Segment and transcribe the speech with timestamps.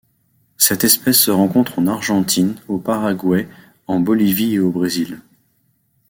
[0.57, 3.47] Cette espèce se rencontre en Argentine, au Paraguay,
[3.85, 5.21] en Bolivie et au Brésil.